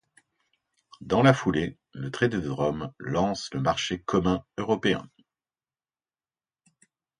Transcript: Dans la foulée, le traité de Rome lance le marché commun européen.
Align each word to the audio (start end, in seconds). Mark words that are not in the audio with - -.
Dans 1.01 1.21
la 1.21 1.31
foulée, 1.31 1.77
le 1.93 2.09
traité 2.09 2.39
de 2.41 2.49
Rome 2.49 2.91
lance 2.97 3.53
le 3.53 3.61
marché 3.61 4.01
commun 4.01 4.43
européen. 4.57 5.07